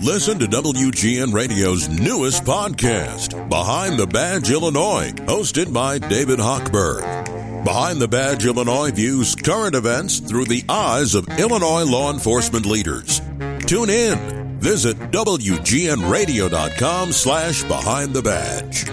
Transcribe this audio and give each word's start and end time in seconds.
Listen 0.00 0.38
to 0.38 0.46
WGN 0.46 1.32
Radio's 1.32 1.88
newest 1.88 2.44
podcast, 2.44 3.48
Behind 3.48 3.98
the 3.98 4.06
Badge 4.06 4.50
Illinois, 4.50 5.12
hosted 5.26 5.72
by 5.72 5.98
David 5.98 6.38
Hochberg. 6.38 7.64
Behind 7.64 8.00
the 8.00 8.08
Badge 8.08 8.46
Illinois 8.46 8.90
views 8.90 9.34
current 9.36 9.74
events 9.74 10.18
through 10.18 10.46
the 10.46 10.64
eyes 10.68 11.14
of 11.14 11.28
Illinois 11.38 11.84
law 11.84 12.12
enforcement 12.12 12.66
leaders. 12.66 13.20
Tune 13.66 13.90
in. 13.90 14.58
Visit 14.58 14.98
WGNRadio.com 15.12 17.12
slash 17.12 17.62
Behind 17.64 18.12
the 18.12 18.22
Badge. 18.22 18.86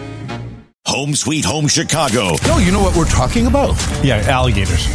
Home 0.86 1.16
Sweet 1.16 1.46
Home 1.46 1.68
Chicago. 1.68 2.36
No, 2.48 2.58
you 2.58 2.72
know 2.72 2.82
what 2.82 2.96
we're 2.96 3.06
talking 3.06 3.48
about. 3.48 3.76
Yeah, 4.04 4.18
alligators. 4.28 4.88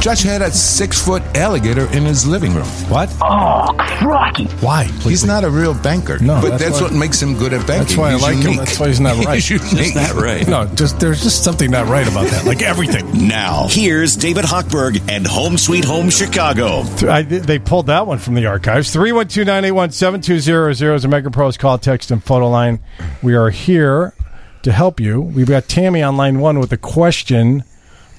Josh 0.00 0.22
had 0.22 0.40
a 0.42 0.50
six 0.52 1.04
foot 1.04 1.22
alligator 1.36 1.86
in 1.92 2.04
his 2.04 2.26
living 2.26 2.54
room. 2.54 2.66
What? 2.88 3.12
Oh, 3.20 3.74
crikey. 3.78 4.44
Why? 4.64 4.84
He's 4.84 5.24
not 5.24 5.42
a 5.42 5.50
real 5.50 5.74
banker. 5.74 6.18
No, 6.18 6.40
but 6.40 6.50
that's 6.50 6.62
that's, 6.62 6.80
why- 6.80 6.88
what 6.88 6.92
makes 6.92 7.20
him 7.20 7.36
good 7.36 7.52
at 7.52 7.66
banking. 7.66 7.78
That's 7.86 7.96
why 7.96 8.10
I 8.10 8.12
He's 8.12 8.22
like 8.22 8.36
him. 8.36 8.56
That's 8.56 8.78
why 8.78 8.88
he's 8.88 9.00
not 9.00 9.24
right. 9.24 9.34
He's 9.42 9.50
unique. 9.50 9.96
Not 9.96 10.14
right. 10.14 10.46
No, 10.46 10.66
just 10.66 11.00
there's 11.00 11.22
just 11.22 11.42
something 11.42 11.70
not 11.70 11.88
right 11.88 12.06
about 12.06 12.28
that. 12.28 12.44
Like 12.46 12.62
everything. 12.62 13.06
Now, 13.26 13.66
here's 13.68 14.14
David 14.14 14.44
Hochberg 14.44 15.10
and 15.10 15.26
Home 15.26 15.58
Sweet 15.58 15.84
Home 15.84 16.10
Chicago. 16.10 16.82
I, 17.08 17.22
they 17.22 17.58
pulled 17.58 17.88
that 17.88 18.06
one 18.06 18.18
from 18.18 18.34
the 18.34 18.46
archives. 18.46 18.92
312 18.92 19.46
981 19.46 19.90
7200 19.90 20.94
is 20.94 21.04
a 21.04 21.08
Mega 21.08 21.30
Pros 21.30 21.56
call, 21.56 21.78
text, 21.78 22.10
and 22.10 22.22
photo 22.22 22.48
line. 22.48 22.78
We 23.22 23.34
are 23.34 23.50
here 23.50 24.14
to 24.62 24.72
help 24.72 25.00
you. 25.00 25.20
We've 25.20 25.48
got 25.48 25.66
Tammy 25.68 26.02
on 26.02 26.16
line 26.16 26.38
one 26.38 26.60
with 26.60 26.72
a 26.72 26.76
question 26.76 27.64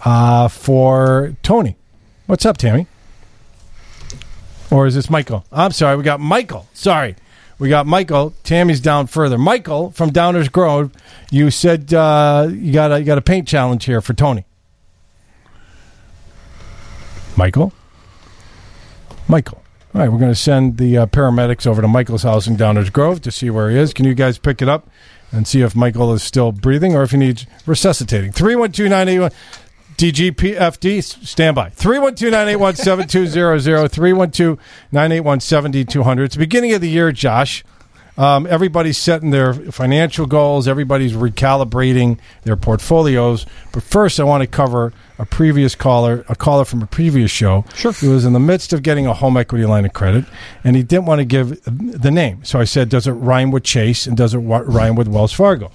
uh, 0.04 0.48
for 0.48 1.36
Tony. 1.44 1.76
What's 2.26 2.46
up, 2.46 2.58
Tammy? 2.58 2.88
Or 4.70 4.86
is 4.86 4.96
this 4.96 5.10
Michael? 5.10 5.46
I'm 5.52 5.72
sorry, 5.72 5.96
we 5.96 6.04
got 6.04 6.20
Michael. 6.20 6.68
Sorry. 6.74 7.16
We 7.60 7.70
got 7.70 7.88
Michael. 7.88 8.34
Tammy's 8.44 8.80
down 8.80 9.08
further. 9.08 9.38
Michael 9.38 9.90
from 9.92 10.12
Downers 10.12 10.52
Grove, 10.52 10.92
you 11.32 11.50
said 11.50 11.92
uh, 11.94 12.48
you 12.52 12.72
got 12.72 12.92
a, 12.92 13.00
you 13.00 13.06
got 13.06 13.18
a 13.18 13.22
paint 13.22 13.48
challenge 13.48 13.86
here 13.86 14.00
for 14.00 14.14
Tony. 14.14 14.46
Michael? 17.36 17.74
Michael. 19.28 19.64
All 19.94 20.02
right, 20.02 20.12
we're 20.12 20.20
going 20.20 20.32
to 20.32 20.36
send 20.36 20.78
the 20.78 20.98
uh, 20.98 21.06
paramedics 21.08 21.66
over 21.66 21.82
to 21.82 21.88
Michael's 21.88 22.24
house 22.24 22.46
in 22.46 22.58
Downers 22.58 22.92
Grove 22.92 23.22
to 23.22 23.32
see 23.32 23.50
where 23.50 23.72
he 23.72 23.78
is. 23.78 23.94
Can 23.94 24.06
you 24.06 24.14
guys 24.14 24.38
pick 24.38 24.62
it 24.62 24.70
up 24.70 24.88
and 25.32 25.48
see 25.48 25.62
if 25.62 25.76
Michael 25.76 26.14
is 26.14 26.22
still 26.22 26.52
breathing 26.52 26.96
or 26.96 27.04
if 27.04 27.12
he 27.12 27.18
needs 27.18 27.48
resuscitating? 27.66 28.32
312 28.34 28.90
981 28.90 29.32
DGPFD, 29.98 31.04
stand 31.04 31.56
by. 31.56 31.70
312 31.70 32.32
981 32.32 32.76
7200, 32.76 33.92
312 33.92 34.60
981 34.92 35.40
7200. 35.40 36.24
It's 36.24 36.36
the 36.36 36.40
beginning 36.40 36.74
of 36.74 36.82
the 36.82 36.90
year, 36.90 37.12
Josh. 37.12 37.64
Um, 38.18 38.48
everybody's 38.48 38.98
setting 38.98 39.30
their 39.30 39.54
financial 39.54 40.26
goals. 40.26 40.68
Everybody's 40.68 41.14
recalibrating 41.14 42.18
their 42.44 42.56
portfolios. 42.56 43.46
But 43.72 43.84
first, 43.84 44.20
I 44.20 44.24
want 44.24 44.42
to 44.42 44.48
cover 44.48 44.92
a 45.20 45.26
previous 45.26 45.76
caller, 45.76 46.26
a 46.28 46.36
caller 46.36 46.66
from 46.66 46.82
a 46.82 46.88
previous 46.88 47.30
show. 47.30 47.64
Sure. 47.76 47.92
He 47.92 48.08
was 48.08 48.26
in 48.26 48.34
the 48.34 48.40
midst 48.40 48.74
of 48.74 48.82
getting 48.82 49.06
a 49.06 49.14
home 49.14 49.38
equity 49.38 49.66
line 49.66 49.86
of 49.86 49.94
credit, 49.94 50.26
and 50.64 50.76
he 50.76 50.82
didn't 50.82 51.06
want 51.06 51.20
to 51.20 51.26
give 51.26 51.64
the 51.66 52.12
name. 52.12 52.44
So 52.44 52.60
I 52.60 52.64
said, 52.64 52.90
"Does 52.90 53.06
it 53.06 53.12
rhyme 53.12 53.52
with 53.52 53.64
Chase 53.64 54.08
and 54.08 54.18
does 54.18 54.34
it 54.34 54.40
rhyme 54.40 54.96
with 54.96 55.08
Wells 55.08 55.34
Fargo?" 55.34 55.72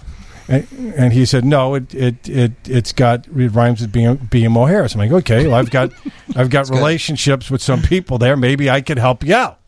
And, 0.49 0.95
and 0.97 1.13
he 1.13 1.25
said, 1.25 1.45
"No, 1.45 1.75
it 1.75 1.95
it 1.95 2.29
it 2.29 2.53
it's 2.65 2.93
got 2.93 3.27
it 3.27 3.49
rhymes 3.53 3.81
with 3.81 3.93
BM, 3.93 4.29
BMO 4.29 4.69
Harris." 4.69 4.95
I'm 4.95 5.01
like, 5.01 5.13
"Okay, 5.13 5.47
well, 5.47 5.57
I've 5.57 5.71
got 5.71 5.93
I've 6.37 6.51
got 6.51 6.69
relationships 6.69 7.51
with 7.51 7.63
some 7.63 7.83
people 7.83 8.19
there. 8.19 8.37
Maybe 8.37 8.69
I 8.71 8.81
could 8.81 8.99
help 8.99 9.25
you 9.25 9.35
out." 9.35 9.59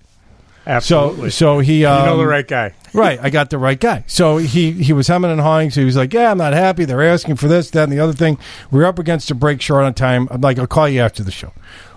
Absolutely. 0.67 1.31
So 1.31 1.57
so 1.57 1.59
he 1.61 1.85
um, 1.85 2.01
you 2.01 2.07
know 2.07 2.17
the 2.19 2.27
right 2.27 2.47
guy. 2.47 2.75
Right, 2.95 3.19
I 3.21 3.29
got 3.29 3.51
the 3.51 3.59
right 3.59 3.81
guy. 3.81 4.05
So 4.07 4.37
he 4.37 4.71
he 4.71 4.93
was 4.93 5.09
hemming 5.09 5.33
and 5.33 5.41
hawing. 5.41 5.73
So 5.73 5.81
he 5.81 5.85
was 5.85 5.97
like, 5.97 6.13
"Yeah, 6.13 6.31
I'm 6.31 6.39
not 6.39 6.53
happy. 6.53 6.85
They're 6.85 7.03
asking 7.03 7.35
for 7.35 7.49
this, 7.49 7.71
that, 7.71 7.83
and 7.83 7.93
the 7.93 7.99
other 7.99 8.13
thing." 8.13 8.39
We 8.71 8.81
are 8.83 8.87
up 8.87 9.01
against 9.01 9.33
a 9.33 9.35
break, 9.35 9.61
short 9.61 9.83
on 9.83 9.95
time. 9.95 10.29
I'm 10.31 10.41
like, 10.41 10.61
"I'll 10.61 10.69
call 10.69 10.89
you 10.89 11.01
after 11.01 11.25
the 11.25 11.33
show." 11.33 11.53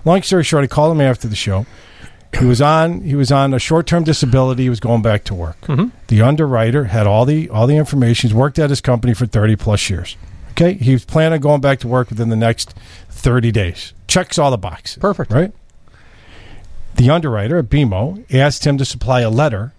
Long 0.06 0.24
story 0.24 0.44
short, 0.44 0.64
I 0.64 0.68
called 0.68 0.94
him 0.94 1.02
after 1.02 1.28
the 1.28 1.36
show. 1.36 1.68
He 2.38 2.46
was 2.46 2.62
on 2.62 3.02
he 3.02 3.16
was 3.16 3.32
on 3.32 3.54
a 3.54 3.60
short 3.60 3.88
term 3.88 4.04
disability. 4.04 4.64
He 4.64 4.70
was 4.70 4.80
going 4.80 5.02
back 5.02 5.24
to 5.26 5.34
work. 5.34 5.58
The 6.08 6.22
underwriter 6.22 6.86
had 6.86 7.08
all 7.08 7.26
the 7.26 7.50
all 7.50 7.68
the 7.68 7.78
information. 7.78 8.30
He's 8.30 8.36
worked 8.36 8.60
at 8.60 8.70
his 8.70 8.82
company 8.82 9.14
for 9.14 9.26
30 9.26 9.56
plus 9.56 9.90
years. 9.90 10.16
Okay, 10.52 10.74
he 10.74 10.94
was 10.94 11.06
planning 11.06 11.34
on 11.38 11.40
going 11.42 11.62
back 11.62 11.80
to 11.80 11.88
work 11.88 12.10
within 12.10 12.30
the 12.30 12.36
next 12.36 12.74
30 13.10 13.52
days. 13.52 13.94
Checks 14.08 14.38
all 14.40 14.52
the 14.52 14.58
boxes. 14.58 14.98
Perfect. 14.98 15.32
right? 15.32 15.52
The 16.96 17.10
underwriter 17.12 17.58
at 17.60 17.66
BMO 17.70 18.24
asked 18.34 18.66
him 18.66 18.78
to 18.80 18.86
supply 18.86 19.22
a 19.22 19.30
letter 19.30 19.74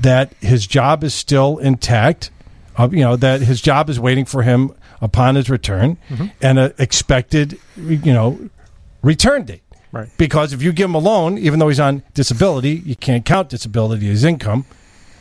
that 0.00 0.32
his 0.40 0.66
job 0.66 1.04
is 1.04 1.12
still 1.14 1.58
intact. 1.58 2.30
Uh, 2.76 2.88
you 2.90 3.00
know 3.04 3.14
that 3.16 3.40
his 3.42 3.60
job 3.60 3.88
is 3.90 4.00
waiting 4.00 4.24
for 4.24 4.42
him 4.42 4.72
upon 5.00 5.34
his 5.34 5.48
return, 5.50 5.96
and 6.42 6.58
an 6.58 6.72
expected, 6.78 7.58
you 7.76 8.12
know, 8.12 8.48
return 9.02 9.44
date. 9.44 9.62
Right. 9.94 10.08
Because 10.18 10.52
if 10.52 10.60
you 10.60 10.72
give 10.72 10.90
him 10.90 10.96
a 10.96 10.98
loan, 10.98 11.38
even 11.38 11.60
though 11.60 11.68
he's 11.68 11.78
on 11.78 12.02
disability, 12.14 12.82
you 12.84 12.96
can't 12.96 13.24
count 13.24 13.48
disability 13.48 14.10
as 14.10 14.24
income. 14.24 14.66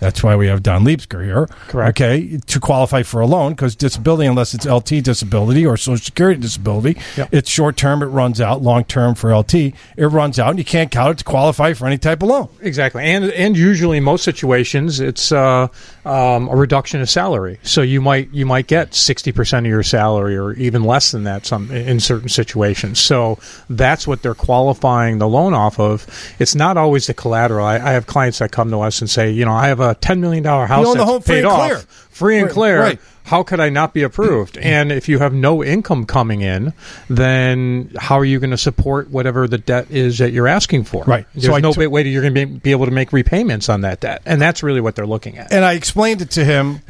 That's 0.04 0.22
why 0.22 0.36
we 0.36 0.48
have 0.48 0.62
Don 0.62 0.84
Liebsker 0.84 1.24
here. 1.24 1.48
Correct. 1.70 2.00
Okay, 2.02 2.38
to 2.48 2.60
qualify 2.60 3.04
for 3.04 3.22
a 3.22 3.26
loan, 3.26 3.54
because 3.54 3.74
disability, 3.76 4.28
unless 4.28 4.54
it's 4.54 4.66
LT 4.66 5.02
disability 5.02 5.66
or 5.66 5.78
Social 5.78 6.04
Security 6.04 6.42
disability, 6.42 6.98
Yep. 7.16 7.30
it's 7.32 7.50
short 7.50 7.78
term, 7.78 8.04
it 8.04 8.08
runs 8.08 8.42
out. 8.42 8.62
Long 8.62 8.84
term 8.84 9.16
for 9.16 9.34
LT, 9.34 9.54
it 9.96 10.08
runs 10.08 10.40
out, 10.40 10.50
and 10.50 10.60
you 10.60 10.66
can't 10.66 10.92
count 10.92 11.12
it 11.12 11.18
to 11.20 11.24
qualify 11.24 11.72
for 11.74 11.88
any 11.88 11.98
type 11.98 12.22
of 12.22 12.28
loan. 12.30 12.50
Exactly, 12.62 13.04
and 13.06 13.24
and 13.26 13.56
usually 13.58 13.98
in 13.98 14.04
most 14.04 14.24
situations 14.24 15.00
it's 15.00 15.32
uh, 15.32 15.68
um, 16.06 16.50
a 16.50 16.56
reduction 16.56 17.00
of 17.02 17.10
salary. 17.10 17.60
So 17.64 17.82
you 17.82 18.02
might 18.02 18.30
you 18.34 18.46
might 18.46 18.68
get 18.68 18.94
sixty 18.94 19.32
percent 19.32 19.66
of 19.66 19.70
your 19.70 19.84
salary, 19.84 20.36
or 20.36 20.52
even 20.54 20.84
less 20.84 21.12
than 21.12 21.24
that, 21.24 21.46
some 21.46 21.72
in 21.72 22.02
certain 22.02 22.28
situations. 22.30 23.00
So 23.00 23.40
that's 23.70 24.06
what 24.06 24.22
they're 24.22 24.36
qualifying 24.36 25.20
the 25.20 25.28
loan 25.30 25.54
off 25.54 25.80
of. 25.80 26.06
It's 26.40 26.56
not 26.56 26.76
always 26.76 27.08
the 27.08 27.14
collateral. 27.14 27.66
I, 27.66 27.76
I 27.76 27.92
have 27.92 28.06
clients 28.06 28.40
that 28.40 28.52
come 28.52 28.70
to 28.72 28.82
us 28.82 29.00
and 29.00 29.10
say, 29.10 29.32
you 29.32 29.46
know, 29.46 29.54
I 29.54 29.68
have 29.68 29.80
a 29.80 29.93
ten 29.96 30.22
million 30.22 30.44
dollar 30.44 30.66
house 30.66 30.86
own 30.88 30.94
the 30.94 31.00
that's 31.00 31.10
home 31.10 31.22
free 31.22 31.36
paid 31.36 31.40
and 31.46 31.48
off, 31.48 31.68
clear. 31.68 31.78
free 32.10 32.38
and 32.38 32.46
Right, 32.48 32.54
clear. 32.54 32.80
right. 32.82 33.00
How 33.26 33.42
could 33.42 33.62
I 33.62 33.70
not 33.70 33.94
be 33.94 34.04
approved? 34.04 34.56
Mm. 34.56 34.66
And 34.66 34.92
if 34.92 35.08
you 35.08 35.20
have 35.20 35.34
no 35.34 35.64
income 35.64 36.06
coming 36.06 36.42
in, 36.42 36.74
then 37.10 37.92
how 37.98 38.20
are 38.20 38.26
you 38.26 38.38
going 38.40 38.50
to 38.52 38.58
support 38.58 39.10
whatever 39.10 39.48
the 39.48 39.58
debt 39.58 39.90
is 39.90 40.18
that 40.18 40.32
you're 40.34 40.48
asking 40.48 40.84
for? 40.84 41.06
Right. 41.06 41.26
There's 41.34 41.46
So 41.46 41.58
no 41.58 41.72
way 41.90 42.04
that 42.04 42.10
you're 42.10 42.22
going 42.22 42.36
to 42.36 42.46
be, 42.46 42.60
be 42.60 42.72
able 42.72 42.86
to 42.86 42.92
make 42.92 43.14
repayments 43.14 43.70
on 43.70 43.82
that 43.82 44.02
debt, 44.02 44.22
and 44.26 44.42
that's 44.42 44.62
really 44.62 44.82
what 44.82 44.96
they're 44.96 45.08
looking 45.08 45.38
at. 45.38 45.54
And 45.54 45.64
I 45.64 45.74
explained 45.74 46.22
it 46.22 46.32
to 46.32 46.44
him. 46.44 46.82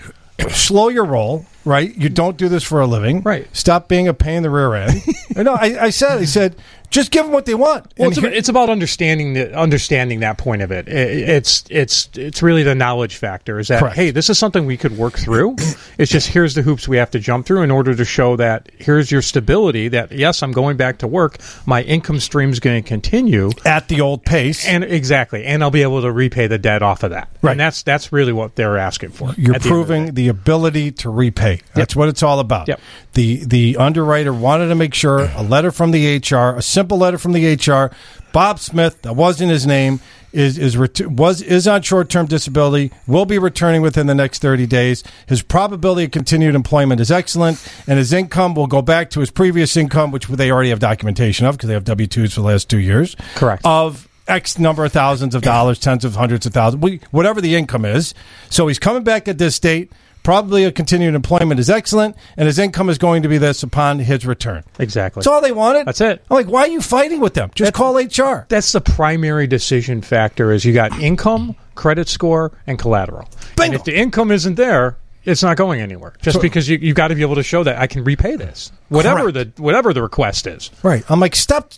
Slow 0.49 0.89
your 0.89 1.05
roll, 1.05 1.45
right? 1.65 1.95
You 1.95 2.09
don't 2.09 2.37
do 2.37 2.49
this 2.49 2.63
for 2.63 2.81
a 2.81 2.87
living, 2.87 3.21
Right. 3.21 3.47
Stop 3.55 3.87
being 3.87 4.07
a 4.07 4.13
pain 4.13 4.37
in 4.37 4.43
the 4.43 4.49
rear 4.49 4.73
end. 4.75 5.01
no, 5.35 5.53
I, 5.53 5.85
I 5.85 5.89
said, 5.89 6.19
I 6.19 6.25
said, 6.25 6.55
just 6.89 7.09
give 7.09 7.23
them 7.25 7.33
what 7.33 7.45
they 7.47 7.55
want. 7.55 7.91
Well, 7.97 8.09
it's, 8.09 8.17
here- 8.19 8.27
about, 8.27 8.37
it's 8.37 8.49
about 8.49 8.69
understanding 8.69 9.33
the, 9.33 9.57
understanding 9.57 10.19
that 10.19 10.37
point 10.37 10.61
of 10.61 10.71
it. 10.71 10.87
I- 10.87 10.91
It's 10.91 11.63
it's 11.71 12.07
it's 12.13 12.43
really 12.43 12.61
the 12.61 12.75
knowledge 12.75 13.15
factor. 13.15 13.57
Is 13.57 13.69
that 13.69 13.79
Correct. 13.79 13.95
hey, 13.95 14.11
this 14.11 14.29
is 14.29 14.37
something 14.37 14.65
we 14.67 14.77
could 14.77 14.95
work 14.95 15.17
through. 15.17 15.55
it's 15.97 16.11
just 16.11 16.27
here's 16.27 16.53
the 16.53 16.61
hoops 16.61 16.87
we 16.87 16.97
have 16.97 17.09
to 17.11 17.19
jump 17.19 17.47
through 17.47 17.63
in 17.63 17.71
order 17.71 17.95
to 17.95 18.05
show 18.05 18.35
that 18.35 18.69
here's 18.77 19.09
your 19.09 19.23
stability. 19.23 19.87
That 19.87 20.11
yes, 20.11 20.43
I'm 20.43 20.51
going 20.51 20.77
back 20.77 20.99
to 20.99 21.07
work. 21.07 21.37
My 21.65 21.81
income 21.81 22.19
stream 22.19 22.51
is 22.51 22.59
going 22.59 22.83
to 22.83 22.87
continue. 22.87 23.49
at 23.65 23.87
the 23.87 24.01
old 24.01 24.23
pace. 24.23 24.67
And 24.67 24.83
exactly, 24.83 25.45
and 25.45 25.63
I'll 25.63 25.71
be 25.71 25.81
able 25.81 26.03
to 26.03 26.11
repay 26.11 26.45
the 26.45 26.59
debt 26.59 26.83
off 26.83 27.01
of 27.01 27.09
that. 27.09 27.27
Right. 27.41 27.51
And 27.51 27.59
that's 27.59 27.81
that's 27.81 28.11
really 28.11 28.33
what 28.33 28.55
they're 28.55 28.77
asking 28.77 29.09
for. 29.13 29.33
You're 29.35 29.55
at 29.55 29.63
the 29.63 29.69
end 29.69 29.79
of 29.81 29.87
the 29.87 29.93
proving 29.95 30.13
the, 30.13 30.27
ability 30.27 30.91
to 30.91 31.09
repay. 31.09 31.52
That's 31.73 31.95
what 31.95 32.09
it's 32.09 32.23
all 32.23 32.39
about. 32.39 32.67
Yep. 32.67 32.79
The 33.13 33.43
the 33.45 33.77
underwriter 33.77 34.33
wanted 34.33 34.67
to 34.69 34.75
make 34.75 34.93
sure 34.93 35.29
a 35.35 35.43
letter 35.43 35.71
from 35.71 35.91
the 35.91 36.17
HR, 36.17 36.57
a 36.57 36.61
simple 36.61 36.97
letter 36.97 37.17
from 37.17 37.33
the 37.33 37.53
HR. 37.55 37.95
Bob 38.31 38.59
Smith, 38.59 39.01
that 39.03 39.15
wasn't 39.15 39.51
his 39.51 39.67
name, 39.67 39.99
is 40.31 40.57
is 40.57 40.75
ret- 40.75 41.07
was 41.07 41.41
is 41.41 41.67
on 41.67 41.81
short 41.83 42.09
term 42.09 42.25
disability. 42.25 42.91
Will 43.05 43.25
be 43.25 43.37
returning 43.37 43.81
within 43.83 44.07
the 44.07 44.15
next 44.15 44.39
thirty 44.39 44.65
days. 44.65 45.03
His 45.27 45.41
probability 45.43 46.05
of 46.05 46.11
continued 46.11 46.55
employment 46.55 46.99
is 46.99 47.11
excellent, 47.11 47.63
and 47.87 47.99
his 47.99 48.11
income 48.11 48.55
will 48.55 48.65
go 48.67 48.81
back 48.81 49.11
to 49.11 49.19
his 49.19 49.29
previous 49.29 49.77
income, 49.77 50.09
which 50.11 50.27
they 50.27 50.49
already 50.51 50.69
have 50.69 50.79
documentation 50.79 51.45
of 51.45 51.57
because 51.57 51.67
they 51.67 51.75
have 51.75 51.83
W 51.85 52.07
twos 52.07 52.33
for 52.33 52.41
the 52.41 52.47
last 52.47 52.69
two 52.69 52.79
years. 52.79 53.15
Correct. 53.35 53.61
Of 53.63 54.07
X 54.27 54.57
number 54.57 54.83
of 54.85 54.91
thousands 54.91 55.35
of 55.35 55.41
dollars, 55.43 55.77
tens 55.77 56.03
of 56.05 56.15
hundreds 56.15 56.45
of 56.47 56.53
thousands, 56.53 56.81
we- 56.81 57.01
whatever 57.11 57.39
the 57.41 57.55
income 57.55 57.85
is. 57.85 58.13
So 58.49 58.67
he's 58.67 58.79
coming 58.79 59.03
back 59.03 59.27
at 59.27 59.37
this 59.37 59.59
date. 59.59 59.91
Probably 60.23 60.63
a 60.63 60.71
continued 60.71 61.15
employment 61.15 61.59
is 61.59 61.69
excellent, 61.69 62.15
and 62.37 62.47
his 62.47 62.57
income 62.57 62.89
is 62.89 62.97
going 62.97 63.23
to 63.23 63.29
be 63.29 63.37
this 63.37 63.61
upon 63.61 63.99
his 63.99 64.25
return. 64.25 64.63
exactly. 64.79 65.19
That's 65.19 65.27
all 65.27 65.41
they 65.41 65.51
wanted. 65.51 65.85
That's 65.85 66.01
it. 66.01 66.23
I'm 66.31 66.35
like, 66.37 66.47
why 66.47 66.61
are 66.61 66.67
you 66.67 66.81
fighting 66.81 67.19
with 67.19 67.33
them? 67.33 67.51
Just 67.55 67.73
call 67.73 67.97
HR. 67.97 68.45
that's 68.47 68.71
the 68.71 68.81
primary 68.81 69.47
decision 69.47 70.01
factor 70.01 70.51
is 70.51 70.63
you 70.63 70.73
got 70.73 70.97
income, 70.99 71.55
credit 71.75 72.07
score, 72.07 72.51
and 72.65 72.79
collateral. 72.79 73.27
Bingo. 73.57 73.63
And 73.63 73.73
if 73.73 73.83
the 73.83 73.95
income 73.97 74.31
isn't 74.31 74.55
there, 74.55 74.97
it's 75.25 75.43
not 75.43 75.57
going 75.57 75.81
anywhere. 75.81 76.13
Just 76.21 76.41
because 76.41 76.67
you 76.67 76.77
you 76.77 76.93
got 76.93 77.09
to 77.09 77.15
be 77.15 77.21
able 77.21 77.35
to 77.35 77.43
show 77.43 77.63
that 77.63 77.77
I 77.77 77.87
can 77.87 78.03
repay 78.03 78.35
this, 78.35 78.71
whatever 78.89 79.31
the 79.31 79.51
whatever 79.57 79.93
the 79.93 80.01
request 80.01 80.47
is. 80.47 80.69
Right. 80.83 81.03
I'm 81.09 81.19
like, 81.19 81.35
stop, 81.35 81.73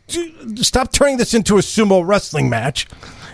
stop 0.55 0.91
turning 0.91 1.17
this 1.17 1.33
into 1.33 1.57
a 1.57 1.61
sumo 1.61 2.05
wrestling 2.05 2.49
match, 2.49 2.87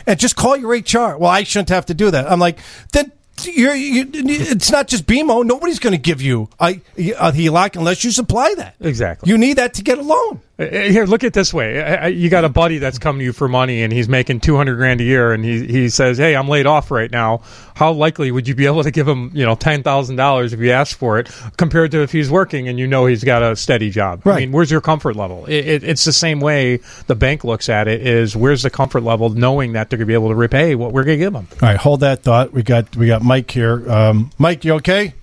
and 0.06 0.20
just 0.20 0.36
call 0.36 0.58
your 0.58 0.72
HR. 0.72 1.18
Well, 1.18 1.28
I 1.32 1.44
shouldn't 1.44 1.70
have 1.70 1.86
to 1.88 1.94
do 1.94 2.12
that. 2.12 2.30
I'm 2.30 2.40
like, 2.40 2.60
then 2.92 3.12
you're, 3.48 3.76
you, 3.76 4.08
it's 4.14 4.72
not 4.72 4.88
just 4.88 5.06
BMO. 5.06 5.46
Nobody's 5.46 5.80
going 5.80 5.94
to 5.94 6.00
give 6.02 6.22
you 6.22 6.50
a, 6.60 6.82
a 6.98 7.32
HELOC 7.32 7.76
unless 7.76 8.04
you 8.04 8.12
supply 8.12 8.54
that. 8.58 8.76
Exactly. 8.80 9.30
You 9.30 9.38
need 9.38 9.58
that 9.58 9.76
to 9.76 9.84
get 9.84 9.98
a 9.98 10.02
loan. 10.02 10.42
Uh, 10.60 10.66
Here, 10.66 11.06
look 11.06 11.24
at 11.24 11.28
it 11.28 11.34
this 11.34 11.54
way. 11.54 11.82
Uh, 11.82 12.06
uh, 12.06 12.08
You 12.08 12.30
got 12.30 12.46
a 12.46 12.50
buddy 12.50 12.78
that's 12.78 13.00
coming 13.00 13.20
to 13.20 13.26
you 13.26 13.34
for 13.34 13.48
money, 13.48 13.82
and 13.82 13.92
he's 13.92 14.08
making 14.08 14.42
two 14.42 14.56
hundred 14.58 14.76
grand 14.76 15.02
a 15.02 15.04
year, 15.04 15.32
and 15.32 15.44
he 15.44 15.66
he 15.66 15.90
says, 15.90 16.20
"Hey, 16.20 16.36
I'm 16.36 16.48
laid 16.48 16.68
off 16.68 16.92
right 16.92 17.10
now. 17.10 17.42
How 17.74 17.94
likely 17.94 18.30
would 18.32 18.48
you 18.48 18.54
be 18.54 18.68
able 18.68 18.84
to 18.84 18.92
give 18.92 19.08
him, 19.08 19.32
you 19.34 19.44
know, 19.44 19.56
ten 19.56 19.82
thousand 19.82 20.18
dollars 20.18 20.54
if 20.54 20.60
you 20.60 20.70
asked 20.72 20.96
for 20.96 21.18
it, 21.18 21.32
compared 21.58 21.92
to 21.92 22.04
if 22.04 22.12
he's 22.12 22.30
working 22.30 22.68
and 22.68 22.78
you 22.78 22.86
know 22.86 23.08
he's 23.08 23.24
got 23.24 23.42
a 23.42 23.56
steady 23.56 23.90
job? 23.90 24.24
Right. 24.24 24.36
I 24.36 24.40
mean, 24.42 24.52
where's 24.52 24.70
your 24.70 24.82
comfort 24.82 25.16
level? 25.16 25.46
It, 25.48 25.68
it, 25.68 25.84
it's 25.84 26.06
the 26.06 26.14
same 26.14 26.40
way 26.42 26.78
the 27.08 27.16
bank 27.16 27.44
looks 27.44 27.68
at 27.68 27.88
it: 27.88 28.06
is 28.06 28.36
where's 28.36 28.62
the 28.62 28.70
comfort 28.70 29.02
level, 29.02 29.30
knowing 29.30 29.74
that 29.74 29.90
they're 29.90 29.98
going 29.98 30.06
to 30.06 30.12
be 30.12 30.14
able 30.14 30.30
to 30.30 30.36
repay 30.36 30.76
what 30.76 30.92
we're 30.94 31.06
going 31.06 31.18
to 31.18 31.26
give 31.26 31.34
them. 31.34 31.48
All 31.54 31.70
right, 31.70 31.78
hold 31.78 32.02
that 32.02 32.22
thought. 32.22 32.54
We 32.54 32.62
got 32.62 32.96
we 32.96 33.08
got 33.08 33.24
Mike 33.32 33.52
here. 33.52 33.90
Um, 33.90 34.30
Mike, 34.38 34.66
you 34.66 34.74
okay? 34.74 35.14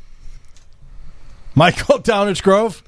Michael 1.55 1.99
Downers 1.99 2.43
Grove. 2.43 2.83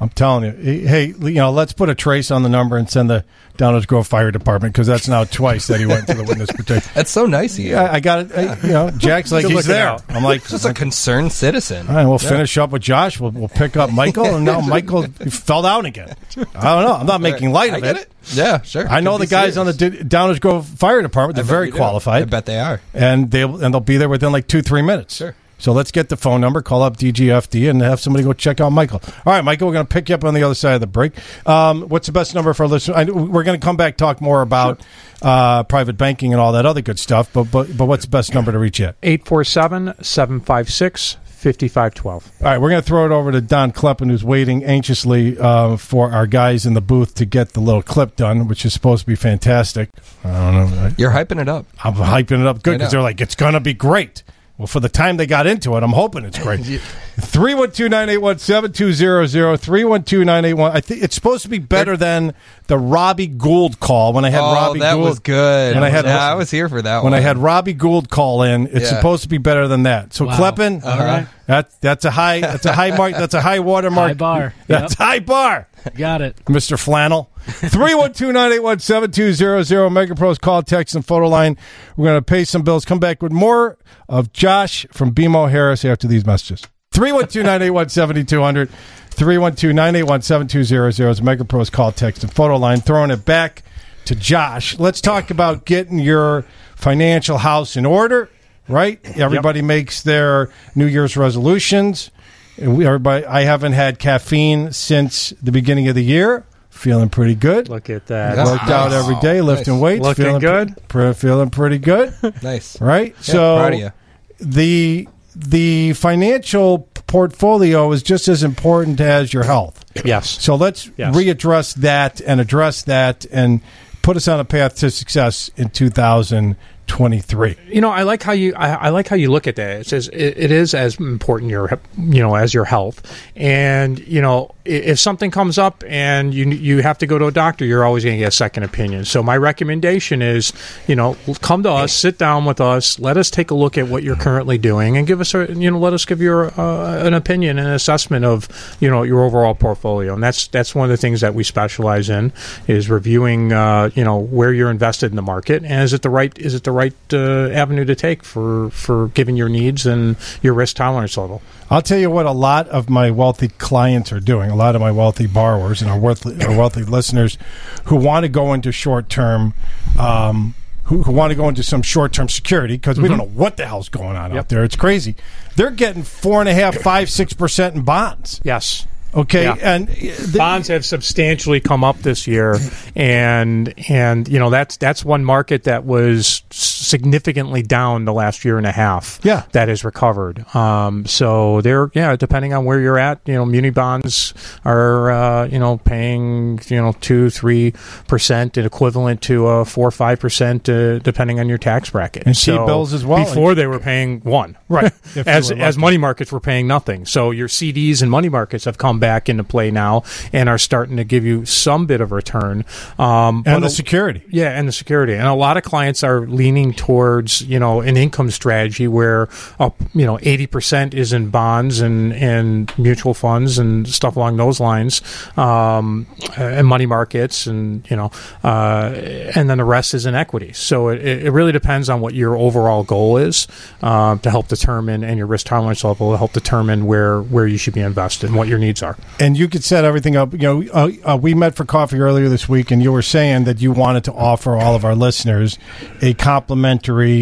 I'm 0.00 0.08
telling 0.08 0.44
you, 0.44 0.86
hey, 0.88 1.06
you 1.20 1.30
know, 1.34 1.50
let's 1.50 1.74
put 1.74 1.90
a 1.90 1.94
trace 1.94 2.30
on 2.30 2.42
the 2.42 2.48
number 2.48 2.78
and 2.78 2.88
send 2.88 3.10
the 3.10 3.22
Downers 3.58 3.86
Grove 3.86 4.06
Fire 4.06 4.30
Department 4.30 4.72
because 4.72 4.86
that's 4.86 5.06
now 5.08 5.24
twice 5.24 5.66
that 5.66 5.78
he 5.78 5.84
went 5.84 6.06
to 6.06 6.14
the 6.14 6.24
witness 6.24 6.50
protection. 6.50 6.90
That's 6.94 7.10
so 7.10 7.26
nice 7.26 7.58
of 7.58 7.64
you. 7.66 7.76
I, 7.76 7.94
I 7.96 8.00
got 8.00 8.20
it. 8.20 8.32
I, 8.32 8.56
you 8.62 8.72
know, 8.72 8.90
Jack's 8.92 9.30
like 9.30 9.42
Good 9.42 9.52
he's 9.52 9.66
there. 9.66 9.86
out. 9.88 10.02
I'm 10.08 10.24
like, 10.24 10.42
Just 10.48 10.64
a 10.64 10.72
concerned 10.72 11.30
citizen. 11.32 11.86
all 11.88 11.94
right, 11.94 12.06
we'll 12.06 12.16
finish 12.16 12.56
up 12.56 12.70
with 12.70 12.80
Josh. 12.80 13.20
We'll, 13.20 13.32
we'll 13.32 13.48
pick 13.48 13.76
up 13.76 13.92
Michael, 13.92 14.24
and 14.36 14.46
now 14.46 14.60
Michael 14.62 15.02
fell 15.02 15.60
down 15.60 15.84
again. 15.84 16.08
I 16.38 16.44
don't 16.44 16.84
know. 16.84 16.94
I'm 16.94 17.06
not 17.06 17.20
making 17.20 17.52
light 17.52 17.74
I 17.74 17.76
of 17.76 17.82
get 17.82 17.96
it. 17.96 18.02
it. 18.02 18.34
Yeah, 18.34 18.62
sure. 18.62 18.88
I 18.88 19.00
know 19.00 19.18
the 19.18 19.24
be 19.26 19.30
guys 19.30 19.58
on 19.58 19.66
the. 19.66 19.74
D- 19.74 19.90
Downers 19.90 20.40
Grove 20.40 20.66
Fire 20.66 21.02
Department. 21.02 21.36
They're 21.36 21.44
very 21.44 21.66
you 21.66 21.72
do. 21.72 21.76
qualified. 21.78 22.22
I 22.22 22.24
bet 22.24 22.46
they 22.46 22.58
are. 22.58 22.80
and 22.94 23.30
they'll 23.30 23.62
and 23.62 23.74
they'll 23.74 23.80
be 23.80 23.98
there 23.98 24.08
within 24.08 24.32
like 24.32 24.46
two 24.46 24.62
three 24.62 24.80
minutes. 24.82 25.16
Sure. 25.16 25.34
So 25.60 25.72
let's 25.72 25.90
get 25.90 26.08
the 26.08 26.16
phone 26.16 26.40
number, 26.40 26.62
call 26.62 26.82
up 26.82 26.96
DGFD, 26.96 27.68
and 27.68 27.80
have 27.82 28.00
somebody 28.00 28.24
go 28.24 28.32
check 28.32 28.60
out 28.60 28.70
Michael. 28.70 29.00
All 29.26 29.32
right, 29.32 29.44
Michael, 29.44 29.68
we're 29.68 29.74
going 29.74 29.86
to 29.86 29.92
pick 29.92 30.08
you 30.08 30.14
up 30.14 30.24
on 30.24 30.34
the 30.34 30.42
other 30.42 30.54
side 30.54 30.74
of 30.74 30.80
the 30.80 30.86
break. 30.86 31.12
Um, 31.46 31.82
what's 31.82 32.06
the 32.06 32.12
best 32.12 32.34
number 32.34 32.52
for 32.54 32.64
our 32.64 32.68
listeners? 32.68 33.10
We're 33.10 33.44
going 33.44 33.60
to 33.60 33.64
come 33.64 33.76
back 33.76 33.96
talk 33.96 34.20
more 34.20 34.42
about 34.42 34.80
uh, 35.22 35.64
private 35.64 35.96
banking 35.98 36.32
and 36.32 36.40
all 36.40 36.52
that 36.52 36.66
other 36.66 36.80
good 36.82 36.98
stuff. 36.98 37.32
But 37.32 37.44
but 37.44 37.76
but 37.76 37.86
what's 37.86 38.04
the 38.04 38.10
best 38.10 38.34
number 38.34 38.52
to 38.52 38.58
reach 38.58 38.80
yet? 38.80 38.96
847 39.02 40.02
756 40.02 41.16
5512. 41.40 42.32
All 42.40 42.46
right, 42.46 42.60
we're 42.60 42.68
going 42.68 42.82
to 42.82 42.86
throw 42.86 43.06
it 43.06 43.12
over 43.12 43.32
to 43.32 43.40
Don 43.40 43.72
Kleppen, 43.72 44.10
who's 44.10 44.22
waiting 44.22 44.62
anxiously 44.62 45.38
uh, 45.38 45.78
for 45.78 46.10
our 46.12 46.26
guys 46.26 46.66
in 46.66 46.74
the 46.74 46.82
booth 46.82 47.14
to 47.14 47.24
get 47.24 47.54
the 47.54 47.60
little 47.60 47.82
clip 47.82 48.14
done, 48.16 48.46
which 48.46 48.66
is 48.66 48.74
supposed 48.74 49.02
to 49.02 49.06
be 49.06 49.14
fantastic. 49.14 49.88
I 50.22 50.28
don't 50.52 50.70
know. 50.70 50.90
You're 50.98 51.12
hyping 51.12 51.40
it 51.40 51.48
up. 51.48 51.64
I'm 51.82 51.94
hyping 51.94 52.40
it 52.40 52.46
up 52.46 52.62
good 52.62 52.78
because 52.78 52.92
they're 52.92 53.00
like, 53.00 53.22
it's 53.22 53.34
going 53.34 53.54
to 53.54 53.60
be 53.60 53.72
great. 53.72 54.22
Well, 54.60 54.66
for 54.66 54.78
the 54.80 54.90
time 54.90 55.16
they 55.16 55.24
got 55.24 55.46
into 55.46 55.74
it, 55.78 55.82
I'm 55.82 55.92
hoping 55.92 56.26
it's 56.26 56.38
great. 56.38 56.60
312 57.18 57.90
981 57.90 58.38
7200. 58.40 59.56
312 59.58 60.26
981. 60.26 60.72
I 60.76 60.80
think 60.82 61.02
it's 61.02 61.14
supposed 61.14 61.44
to 61.44 61.48
be 61.48 61.58
better 61.58 61.96
than 61.96 62.34
the 62.66 62.76
Robbie 62.76 63.26
Gould 63.26 63.80
call 63.80 64.12
when 64.12 64.26
I 64.26 64.28
had 64.28 64.42
oh, 64.42 64.52
Robbie 64.52 64.80
that 64.80 64.96
Gould. 64.96 65.04
was 65.04 65.18
good. 65.20 65.74
When 65.76 65.82
I 65.82 65.88
had 65.88 66.04
yeah, 66.04 66.18
I 66.32 66.34
was 66.34 66.50
here 66.50 66.68
for 66.68 66.82
that 66.82 66.96
one. 66.96 67.04
when 67.04 67.12
one. 67.12 67.22
I 67.22 67.22
had 67.22 67.38
Robbie 67.38 67.72
Gould 67.72 68.10
call 68.10 68.42
in, 68.42 68.66
it's 68.66 68.90
Yeah. 68.92 68.96
supposed 68.98 69.22
to 69.22 69.30
be 69.30 69.38
better 69.38 69.66
than 69.66 69.84
that. 69.84 70.12
So 70.12 70.26
Wow. 70.26 70.36
Kleppen, 70.38 70.84
All 70.84 70.98
right. 70.98 71.26
that 71.46 71.70
that's 71.80 72.04
a 72.04 72.10
high 72.10 72.40
that's 72.42 72.66
a 72.66 72.74
high 72.74 72.94
mark 72.94 73.12
that's 73.12 73.32
a 73.32 73.40
high 73.40 73.60
watermark. 73.60 74.08
High 74.10 74.14
bar. 74.14 74.54
That's 74.66 74.92
high 74.92 75.20
bar. 75.20 75.68
Got 75.96 76.20
it. 76.20 76.36
Mr. 76.44 76.78
Flannel. 76.78 77.29
312-981-7200. 77.46 79.90
Megapro's 79.90 80.38
call, 80.38 80.62
text, 80.62 80.94
and 80.94 81.04
photo 81.04 81.28
line. 81.28 81.56
We're 81.96 82.06
going 82.06 82.18
to 82.18 82.22
pay 82.22 82.44
some 82.44 82.62
bills. 82.62 82.84
Come 82.84 82.98
back 82.98 83.22
with 83.22 83.32
more 83.32 83.78
of 84.08 84.32
Josh 84.32 84.86
from 84.92 85.14
BMO 85.14 85.50
Harris 85.50 85.84
after 85.84 86.06
these 86.06 86.26
messages. 86.26 86.66
312-981-7200. 86.94 88.70
312-981-7200 89.10 91.10
is 91.10 91.20
Megapro's 91.20 91.70
call, 91.70 91.92
text, 91.92 92.22
and 92.22 92.32
photo 92.32 92.56
line. 92.56 92.80
Throwing 92.80 93.10
it 93.10 93.24
back 93.24 93.62
to 94.06 94.14
Josh. 94.14 94.78
Let's 94.78 95.00
talk 95.00 95.30
about 95.30 95.64
getting 95.64 95.98
your 95.98 96.44
financial 96.76 97.38
house 97.38 97.76
in 97.76 97.86
order, 97.86 98.30
right? 98.68 99.00
Everybody 99.16 99.62
makes 99.62 100.02
their 100.02 100.50
New 100.74 100.86
Year's 100.86 101.16
resolutions. 101.16 102.10
We, 102.58 102.86
everybody, 102.86 103.24
I 103.24 103.42
haven't 103.42 103.72
had 103.72 103.98
caffeine 103.98 104.72
since 104.72 105.30
the 105.42 105.52
beginning 105.52 105.88
of 105.88 105.94
the 105.94 106.04
year. 106.04 106.44
Feeling 106.70 107.08
pretty 107.10 107.34
good. 107.34 107.68
Look 107.68 107.90
at 107.90 108.06
that. 108.06 108.36
Yeah. 108.36 108.44
Worked 108.44 108.70
out 108.70 108.92
every 108.92 109.16
day, 109.20 109.40
lifting 109.42 109.74
Nice. 109.74 109.82
weights. 109.82 110.02
Looking 110.02 110.24
feeling 110.24 110.40
good? 110.40 110.88
Pre- 110.88 111.12
feeling 111.12 111.50
pretty 111.50 111.78
good, 111.78 112.14
nice. 112.42 112.80
right? 112.80 113.14
Yeah, 113.18 113.22
so 113.22 113.56
proud 113.58 113.72
of 113.74 113.78
you. 113.80 113.92
the 114.40 115.08
the 115.36 115.92
financial 115.94 116.88
portfolio 117.06 117.90
is 117.92 118.02
just 118.02 118.28
as 118.28 118.42
important 118.42 119.00
as 119.00 119.32
your 119.32 119.42
health. 119.44 119.84
Yes. 120.04 120.28
So 120.42 120.54
let's 120.54 120.88
Yes. 120.96 121.14
readdress 121.14 121.74
that 121.76 122.20
and 122.20 122.40
address 122.40 122.82
that 122.82 123.26
and 123.32 123.60
put 124.02 124.16
us 124.16 124.26
on 124.28 124.40
a 124.40 124.44
path 124.44 124.76
to 124.76 124.90
success 124.90 125.50
in 125.56 126.56
2023. 126.90 127.56
You 127.68 127.80
know, 127.80 127.90
I 127.90 128.02
like 128.02 128.22
how 128.22 128.32
you 128.32 128.52
I, 128.54 128.74
I 128.74 128.88
like 128.90 129.06
how 129.08 129.16
you 129.16 129.30
look 129.30 129.46
at 129.46 129.56
that. 129.56 129.80
It 129.80 129.86
says 129.86 130.08
it, 130.08 130.36
it 130.36 130.50
is 130.50 130.74
as 130.74 130.98
important 130.98 131.50
your 131.50 131.78
you 131.96 132.20
know 132.20 132.34
as 132.34 132.52
your 132.52 132.64
health, 132.64 133.00
and 133.36 133.98
you 134.00 134.20
know 134.20 134.54
if 134.64 134.98
something 134.98 135.30
comes 135.30 135.56
up 135.56 135.84
and 135.86 136.34
you 136.34 136.48
you 136.50 136.82
have 136.82 136.98
to 136.98 137.06
go 137.06 137.18
to 137.18 137.26
a 137.26 137.30
doctor, 137.32 137.64
you're 137.64 137.84
always 137.84 138.04
going 138.04 138.16
to 138.16 138.18
get 138.18 138.28
a 138.28 138.32
second 138.32 138.64
opinion. 138.64 139.04
So 139.04 139.22
my 139.22 139.36
recommendation 139.36 140.20
is, 140.20 140.52
you 140.86 140.96
know, 140.96 141.16
come 141.40 141.62
to 141.62 141.70
us, 141.70 141.92
sit 141.92 142.18
down 142.18 142.44
with 142.44 142.60
us, 142.60 142.98
let 142.98 143.16
us 143.16 143.30
take 143.30 143.50
a 143.50 143.54
look 143.54 143.78
at 143.78 143.88
what 143.88 144.02
you're 144.02 144.16
currently 144.16 144.58
doing, 144.58 144.96
and 144.96 145.06
give 145.06 145.20
us 145.20 145.32
a 145.34 145.52
you 145.52 145.70
know 145.70 145.78
let 145.78 145.92
us 145.92 146.04
give 146.04 146.20
you 146.20 146.32
uh, 146.32 147.02
an 147.04 147.14
opinion 147.14 147.58
and 147.58 147.68
assessment 147.68 148.24
of 148.24 148.48
you 148.80 148.90
know 148.90 149.04
your 149.04 149.24
overall 149.24 149.54
portfolio, 149.54 150.14
and 150.14 150.22
that's 150.22 150.48
that's 150.48 150.74
one 150.74 150.84
of 150.84 150.90
the 150.90 151.00
things 151.00 151.20
that 151.20 151.34
we 151.34 151.44
specialize 151.44 152.10
in 152.10 152.32
is 152.66 152.90
reviewing 152.90 153.52
uh, 153.52 153.90
you 153.94 154.04
know 154.04 154.18
where 154.18 154.52
you're 154.52 154.70
invested 154.70 155.10
in 155.10 155.16
the 155.16 155.22
market 155.22 155.62
and 155.64 155.82
is 155.82 155.92
it 155.92 156.02
the 156.02 156.10
right 156.10 156.36
is 156.38 156.54
it 156.54 156.64
the 156.64 156.72
right 156.72 156.79
uh, 157.12 157.50
avenue 157.50 157.84
to 157.84 157.94
take 157.94 158.24
for 158.24 158.70
for 158.70 159.08
given 159.08 159.36
your 159.36 159.48
needs 159.48 159.86
and 159.86 160.16
your 160.42 160.54
risk 160.54 160.76
tolerance 160.76 161.16
level. 161.16 161.42
I'll 161.70 161.82
tell 161.82 161.98
you 161.98 162.10
what 162.10 162.26
a 162.26 162.32
lot 162.32 162.68
of 162.68 162.90
my 162.90 163.10
wealthy 163.12 163.48
clients 163.48 164.12
are 164.12 164.18
doing, 164.18 164.50
a 164.50 164.56
lot 164.56 164.74
of 164.74 164.80
my 164.80 164.90
wealthy 164.90 165.26
borrowers 165.26 165.80
and 165.82 165.90
our 165.90 165.98
wealthy, 165.98 166.42
our 166.44 166.56
wealthy 166.56 166.82
listeners 166.82 167.38
who 167.84 167.96
want 167.96 168.24
to 168.24 168.28
go 168.28 168.52
into 168.52 168.72
short 168.72 169.08
term, 169.08 169.54
um, 169.98 170.54
who, 170.84 171.04
who 171.04 171.12
want 171.12 171.30
to 171.30 171.36
go 171.36 171.48
into 171.48 171.62
some 171.62 171.82
short 171.82 172.12
term 172.12 172.28
security 172.28 172.74
because 172.74 172.98
we 172.98 173.08
don't 173.08 173.18
know 173.18 173.24
what 173.24 173.56
the 173.56 173.66
hell's 173.66 173.88
going 173.88 174.16
on 174.16 174.36
out 174.36 174.48
there. 174.48 174.64
It's 174.64 174.74
crazy. 174.74 175.14
They're 175.54 175.70
getting 175.70 176.02
four 176.02 176.40
and 176.40 176.48
a 176.48 176.54
half, 176.54 176.76
five, 176.76 177.08
six 177.08 177.32
percent 177.32 177.76
in 177.76 177.82
bonds. 177.82 178.40
Yes. 178.42 178.86
Okay. 179.14 179.44
Yeah. 179.44 179.56
And 179.60 179.88
the, 179.88 180.38
bonds 180.38 180.68
have 180.68 180.84
substantially 180.84 181.60
come 181.60 181.82
up 181.82 181.98
this 181.98 182.26
year, 182.26 182.58
and 182.94 183.74
and 183.88 184.28
you 184.28 184.38
know 184.38 184.50
that's 184.50 184.76
that's 184.76 185.04
one 185.04 185.24
market 185.24 185.64
that 185.64 185.84
was 185.84 186.42
significantly 186.90 187.62
down 187.62 188.04
the 188.04 188.12
last 188.12 188.44
year 188.44 188.58
and 188.58 188.66
a 188.66 188.72
half. 188.72 189.20
Yeah. 189.22 189.44
that 189.52 189.68
has 189.68 189.84
recovered. 189.84 190.44
Um, 190.54 191.06
so 191.06 191.60
they're 191.62 191.90
yeah, 191.94 192.16
depending 192.16 192.52
on 192.52 192.64
where 192.64 192.80
you're 192.80 192.98
at, 192.98 193.20
you 193.26 193.34
know, 193.34 193.46
muni 193.46 193.70
bonds 193.70 194.34
are 194.64 195.10
uh, 195.10 195.46
you 195.46 195.58
know 195.58 195.78
paying 195.78 196.60
you 196.66 196.76
know 196.76 196.92
two 197.00 197.30
three 197.30 197.72
percent, 198.08 198.56
and 198.56 198.66
equivalent 198.66 199.22
to 199.22 199.46
a 199.46 199.64
four 199.64 199.88
or 199.88 199.90
five 199.92 200.18
percent, 200.20 200.68
uh, 200.68 200.98
depending 200.98 201.40
on 201.40 201.48
your 201.48 201.58
tax 201.58 201.90
bracket. 201.90 202.24
And 202.26 202.34
T-bills 202.36 202.92
as 202.92 203.04
well. 203.06 203.24
Before 203.24 203.54
they 203.54 203.66
were 203.66 203.78
paying 203.78 204.20
one, 204.20 204.56
Right. 204.68 204.92
As 205.26 205.50
as 205.50 205.76
money 205.78 205.98
markets 205.98 206.32
were 206.32 206.40
paying 206.40 206.66
nothing. 206.66 207.06
So 207.06 207.30
your 207.30 207.48
CDs 207.48 208.02
and 208.02 208.10
money 208.10 208.28
markets 208.28 208.64
have 208.64 208.78
come 208.78 208.98
back 208.98 209.28
into 209.28 209.44
play 209.44 209.70
now 209.70 210.02
and 210.32 210.48
are 210.48 210.58
starting 210.58 210.96
to 210.96 211.04
give 211.04 211.24
you 211.24 211.44
some 211.44 211.86
bit 211.86 212.00
of 212.00 212.12
return. 212.12 212.64
Um, 212.98 213.42
and 213.46 213.62
the 213.62 213.66
a- 213.68 213.70
security. 213.70 214.22
yeah, 214.30 214.50
and 214.58 214.66
the 214.68 214.72
security. 214.72 215.14
And 215.14 215.26
a 215.26 215.34
lot 215.34 215.56
of 215.56 215.62
clients 215.62 216.02
are 216.02 216.26
leaning 216.26 216.72
towards, 216.80 217.42
you 217.42 217.58
know, 217.58 217.82
an 217.82 217.98
income 217.98 218.30
strategy 218.30 218.88
where, 218.88 219.28
uh, 219.58 219.68
you 219.92 220.06
know, 220.06 220.16
80% 220.16 220.94
is 220.94 221.12
in 221.12 221.28
bonds 221.28 221.80
and, 221.80 222.14
and 222.14 222.72
mutual 222.78 223.12
funds 223.12 223.58
and 223.58 223.86
stuff 223.86 224.16
along 224.16 224.38
those 224.38 224.60
lines, 224.60 225.02
um, 225.36 226.06
and 226.38 226.66
money 226.66 226.86
markets 226.86 227.46
and, 227.46 227.88
you 227.90 227.96
know, 227.96 228.10
uh, 228.42 228.94
and 229.36 229.50
then 229.50 229.58
the 229.58 229.64
rest 229.64 229.92
is 229.92 230.06
in 230.06 230.14
equities. 230.14 230.56
So 230.56 230.88
it, 230.88 231.04
it 231.04 231.30
really 231.32 231.52
depends 231.52 231.90
on 231.90 232.00
what 232.00 232.14
your 232.14 232.34
overall 232.34 232.82
goal 232.82 233.18
is 233.18 233.46
um, 233.82 234.18
to 234.20 234.30
help 234.30 234.48
determine, 234.48 235.04
and 235.04 235.18
your 235.18 235.26
risk 235.26 235.48
tolerance 235.48 235.84
level 235.84 236.12
to 236.12 236.16
help 236.16 236.32
determine 236.32 236.86
where, 236.86 237.20
where 237.20 237.46
you 237.46 237.58
should 237.58 237.74
be 237.74 237.82
invested 237.82 238.30
and 238.30 238.38
what 238.38 238.48
your 238.48 238.58
needs 238.58 238.82
are. 238.82 238.96
And 239.18 239.36
you 239.36 239.48
could 239.48 239.64
set 239.64 239.84
everything 239.84 240.16
up. 240.16 240.32
You 240.32 240.38
know, 240.38 240.64
uh, 240.72 240.90
uh, 241.04 241.18
we 241.20 241.34
met 241.34 241.54
for 241.56 241.66
coffee 241.66 241.98
earlier 241.98 242.30
this 242.30 242.48
week, 242.48 242.70
and 242.70 242.82
you 242.82 242.90
were 242.90 243.02
saying 243.02 243.44
that 243.44 243.60
you 243.60 243.70
wanted 243.70 244.04
to 244.04 244.14
offer 244.14 244.56
all 244.56 244.74
of 244.74 244.82
our 244.82 244.94
listeners 244.94 245.58
a 246.00 246.14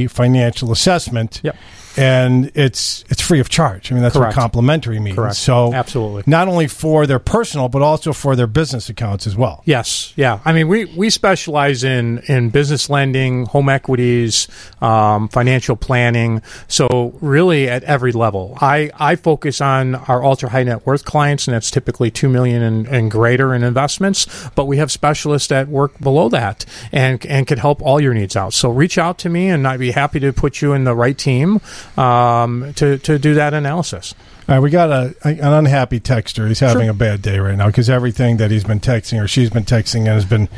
financial 0.09 0.73
assessment. 0.73 1.40
Yep. 1.43 1.57
And 1.99 2.50
it's 2.55 3.05
it's 3.09 3.21
free 3.21 3.40
of 3.40 3.49
charge. 3.49 3.90
I 3.90 3.95
mean, 3.95 4.02
that's 4.02 4.17
Correct. 4.17 4.37
what 4.37 4.40
complimentary 4.40 5.00
means. 5.00 5.17
Correct. 5.17 5.37
So 5.37 5.73
Absolutely. 5.73 6.23
not 6.26 6.49
only 6.49 6.67
for 6.67 7.07
their 7.07 7.19
personal, 7.19 7.69
but 7.69 7.83
also 7.83 8.12
for 8.12 8.37
their 8.37 8.47
business 8.47 8.88
accounts 8.88 9.26
as 9.26 9.37
well. 9.37 9.62
Yes, 9.64 10.12
yeah. 10.17 10.40
I 10.45 10.52
mean, 10.52 10.69
we, 10.69 10.85
we 10.87 11.11
specialize 11.11 11.85
in, 11.85 12.19
in 12.28 12.50
business 12.50 12.88
lending, 12.88 13.47
home 13.47 13.69
equities, 13.69 14.49
um, 14.81 15.28
financial 15.28 15.76
planning. 15.76 16.43
So 16.69 17.17
really 17.21 17.69
at 17.69 17.83
every 17.85 18.12
level. 18.12 18.57
I, 18.61 18.90
I 18.95 19.17
focus 19.17 19.61
on 19.61 19.95
our 19.95 20.25
ultra 20.25 20.50
high 20.50 20.62
net 20.62 20.87
worth 20.87 21.05
clients, 21.05 21.47
and 21.47 21.55
that's 21.55 21.71
typically 21.71 22.11
two 22.11 22.28
million 22.28 22.62
and, 22.62 22.87
and 22.87 23.11
greater 23.11 23.55
in 23.55 23.62
investments. 23.62 24.26
But 24.55 24.67
we 24.67 24.76
have 24.78 24.90
specialists 24.93 25.49
that 25.49 25.69
work 25.69 25.99
below 25.99 26.28
that 26.28 26.64
and 26.93 27.25
and 27.26 27.47
can 27.47 27.59
help 27.59 27.83
all 27.83 28.00
your 28.00 28.14
needs 28.14 28.37
out. 28.37 28.52
So 28.52 28.71
reach 28.71 28.99
out 28.99 29.19
to 29.19 29.28
me, 29.28 29.49
and 29.49 29.67
I'd 29.67 29.81
be 29.81 29.90
happy 29.90 30.21
to 30.21 30.33
put 30.33 30.61
you 30.62 30.73
in 30.73 30.85
the 30.85 30.95
right 30.95 31.17
team 31.17 31.61
um, 31.97 32.73
to 32.75 32.99
to 32.99 33.18
do 33.18 33.35
that 33.35 33.54
analysis. 33.54 34.14
All 34.49 34.54
right, 34.54 34.61
we 34.61 34.71
got 34.71 34.90
a, 34.90 35.14
an 35.25 35.52
unhappy 35.52 36.00
texter. 36.00 36.49
He's 36.49 36.61
having 36.61 36.88
a 36.88 36.95
bad 36.95 37.21
day 37.21 37.38
right 37.38 37.57
now 37.57 37.66
because 37.66 37.90
everything 37.90 38.38
that 38.38 38.50
he's 38.50 38.64
been 38.64 38.80
texting 38.80 39.23
or 39.23 39.28
she's 39.28 39.50
been 39.50 39.64
texting 39.64 40.07
has 40.07 40.25
been 40.25 40.49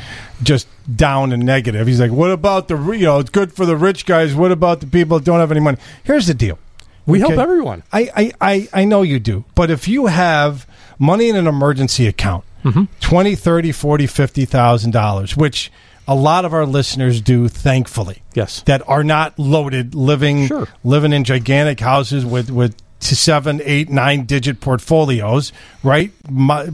just 0.44 0.68
down 0.94 1.32
and 1.32 1.44
negative. 1.44 1.88
He's 1.88 2.00
like, 2.00 2.12
"What 2.12 2.30
about 2.30 2.68
the 2.68 2.76
you 2.92 3.06
know? 3.06 3.18
It's 3.18 3.30
good 3.30 3.52
for 3.52 3.66
the 3.66 3.76
rich 3.76 4.06
guys. 4.06 4.34
What 4.34 4.52
about 4.52 4.78
the 4.80 4.86
people 4.86 5.18
that 5.18 5.24
don't 5.24 5.40
have 5.40 5.50
any 5.50 5.60
money?" 5.60 5.78
Here's 6.04 6.26
the 6.28 6.34
deal. 6.34 6.58
We 7.06 7.18
help 7.18 7.32
everyone. 7.32 7.82
I, 7.92 8.10
I, 8.16 8.32
I, 8.40 8.68
I 8.72 8.84
know 8.84 9.02
you 9.02 9.18
do, 9.18 9.44
but 9.56 9.70
if 9.70 9.88
you 9.88 10.06
have 10.06 10.68
money 10.98 11.28
in 11.28 11.34
an 11.36 11.46
emergency 11.48 12.06
account, 12.06 12.44
Mm-hmm. 12.62 12.84
twenty, 13.00 13.34
thirty, 13.34 13.72
forty, 13.72 14.06
fifty 14.06 14.44
thousand 14.44 14.90
dollars, 14.90 15.34
which 15.36 15.72
a 16.08 16.14
lot 16.14 16.44
of 16.44 16.52
our 16.52 16.66
listeners 16.66 17.20
do, 17.20 17.48
thankfully 17.48 18.22
Yes. 18.34 18.62
that 18.66 18.82
are 18.88 19.04
not 19.04 19.38
loaded, 19.38 19.94
living 19.94 20.46
Sure. 20.48 20.68
living 20.84 21.12
in 21.12 21.24
gigantic 21.24 21.78
houses 21.80 22.24
with 22.24 22.50
with 22.50 22.74
to 23.00 23.16
seven, 23.16 23.60
eight, 23.64 23.88
nine 23.88 24.24
digit 24.24 24.60
portfolios, 24.60 25.52
right? 25.82 26.12
My, 26.30 26.68